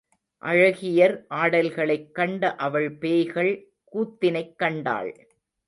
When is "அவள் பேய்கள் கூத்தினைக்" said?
2.55-4.57